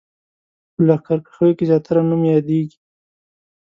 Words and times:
په 0.73 0.79
لښکرکښیو 0.87 1.57
کې 1.57 1.65
زیاتره 1.71 1.99
نوم 2.09 2.21
یادېږي. 2.35 2.77